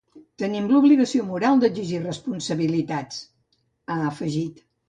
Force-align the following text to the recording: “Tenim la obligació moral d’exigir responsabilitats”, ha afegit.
“Tenim 0.43 0.63
la 0.71 0.79
obligació 0.79 1.25
moral 1.27 1.61
d’exigir 1.65 2.01
responsabilitats”, 2.07 3.23
ha 3.97 4.03
afegit. 4.09 4.69